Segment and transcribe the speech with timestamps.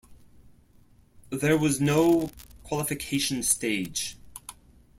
[1.29, 2.31] There was no
[2.63, 4.17] qualification stage.